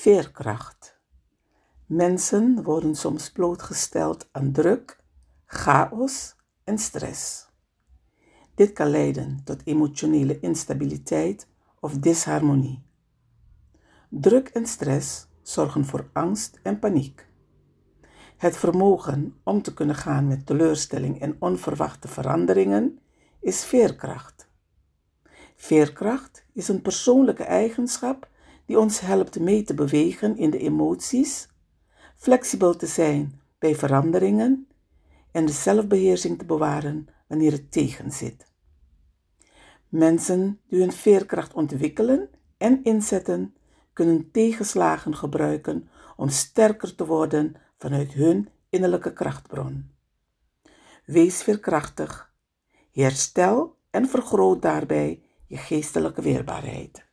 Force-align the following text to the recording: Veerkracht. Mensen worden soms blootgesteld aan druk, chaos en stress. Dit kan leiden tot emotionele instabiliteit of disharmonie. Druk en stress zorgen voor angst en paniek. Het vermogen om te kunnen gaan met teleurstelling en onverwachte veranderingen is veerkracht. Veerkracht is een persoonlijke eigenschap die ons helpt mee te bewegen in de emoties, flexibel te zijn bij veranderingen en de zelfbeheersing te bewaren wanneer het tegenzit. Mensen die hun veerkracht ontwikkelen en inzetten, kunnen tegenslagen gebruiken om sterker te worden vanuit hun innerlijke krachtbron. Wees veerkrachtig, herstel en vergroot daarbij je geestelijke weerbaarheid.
Veerkracht. 0.00 0.98
Mensen 1.86 2.62
worden 2.62 2.94
soms 2.94 3.30
blootgesteld 3.30 4.28
aan 4.32 4.52
druk, 4.52 5.00
chaos 5.46 6.36
en 6.64 6.78
stress. 6.78 7.48
Dit 8.54 8.72
kan 8.72 8.88
leiden 8.88 9.40
tot 9.44 9.66
emotionele 9.66 10.40
instabiliteit 10.40 11.48
of 11.80 11.98
disharmonie. 11.98 12.82
Druk 14.08 14.48
en 14.48 14.66
stress 14.66 15.26
zorgen 15.42 15.84
voor 15.84 16.10
angst 16.12 16.58
en 16.62 16.78
paniek. 16.78 17.26
Het 18.36 18.56
vermogen 18.56 19.40
om 19.44 19.62
te 19.62 19.74
kunnen 19.74 19.96
gaan 19.96 20.26
met 20.26 20.46
teleurstelling 20.46 21.20
en 21.20 21.36
onverwachte 21.38 22.08
veranderingen 22.08 22.98
is 23.40 23.64
veerkracht. 23.64 24.48
Veerkracht 25.56 26.44
is 26.52 26.68
een 26.68 26.82
persoonlijke 26.82 27.44
eigenschap 27.44 28.28
die 28.70 28.78
ons 28.78 29.00
helpt 29.00 29.40
mee 29.40 29.62
te 29.62 29.74
bewegen 29.74 30.36
in 30.36 30.50
de 30.50 30.58
emoties, 30.58 31.48
flexibel 32.16 32.76
te 32.76 32.86
zijn 32.86 33.40
bij 33.58 33.74
veranderingen 33.74 34.66
en 35.32 35.46
de 35.46 35.52
zelfbeheersing 35.52 36.38
te 36.38 36.44
bewaren 36.44 37.08
wanneer 37.26 37.52
het 37.52 37.72
tegenzit. 37.72 38.46
Mensen 39.88 40.60
die 40.68 40.80
hun 40.80 40.92
veerkracht 40.92 41.54
ontwikkelen 41.54 42.30
en 42.56 42.84
inzetten, 42.84 43.54
kunnen 43.92 44.30
tegenslagen 44.30 45.16
gebruiken 45.16 45.88
om 46.16 46.28
sterker 46.28 46.94
te 46.94 47.06
worden 47.06 47.54
vanuit 47.78 48.12
hun 48.12 48.48
innerlijke 48.68 49.12
krachtbron. 49.12 49.90
Wees 51.04 51.42
veerkrachtig, 51.42 52.32
herstel 52.92 53.76
en 53.90 54.08
vergroot 54.08 54.62
daarbij 54.62 55.22
je 55.46 55.56
geestelijke 55.56 56.22
weerbaarheid. 56.22 57.08